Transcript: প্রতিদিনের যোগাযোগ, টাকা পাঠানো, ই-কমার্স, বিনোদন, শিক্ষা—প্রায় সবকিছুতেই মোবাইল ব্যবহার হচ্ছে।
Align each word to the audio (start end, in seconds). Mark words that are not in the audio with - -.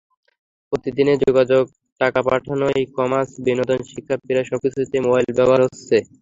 প্রতিদিনের 0.73 1.17
যোগাযোগ, 1.25 1.63
টাকা 2.01 2.19
পাঠানো, 2.27 2.65
ই-কমার্স, 2.75 3.31
বিনোদন, 3.45 3.79
শিক্ষা—প্রায় 3.89 4.47
সবকিছুতেই 4.49 5.03
মোবাইল 5.05 5.27
ব্যবহার 5.37 5.61
হচ্ছে। 5.65 5.97